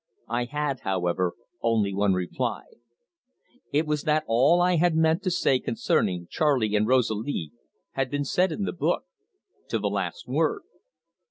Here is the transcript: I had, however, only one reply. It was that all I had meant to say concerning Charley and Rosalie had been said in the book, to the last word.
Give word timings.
I 0.29 0.45
had, 0.45 0.79
however, 0.79 1.33
only 1.61 1.93
one 1.93 2.13
reply. 2.13 2.63
It 3.71 3.85
was 3.85 4.01
that 4.05 4.23
all 4.25 4.59
I 4.59 4.77
had 4.77 4.95
meant 4.95 5.21
to 5.21 5.29
say 5.29 5.59
concerning 5.59 6.25
Charley 6.27 6.75
and 6.75 6.87
Rosalie 6.87 7.51
had 7.91 8.09
been 8.09 8.25
said 8.25 8.51
in 8.51 8.63
the 8.63 8.73
book, 8.73 9.03
to 9.69 9.77
the 9.77 9.91
last 9.91 10.27
word. 10.27 10.63